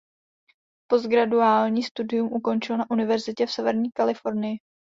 [0.89, 4.57] Postgraduální studium ukončil na univerzitě v severní Kalifornii.